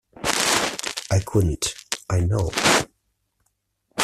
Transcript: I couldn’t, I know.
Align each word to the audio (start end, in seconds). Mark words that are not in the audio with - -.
I 1.11 1.19
couldn’t, 1.23 1.75
I 2.09 2.21
know. 2.21 2.49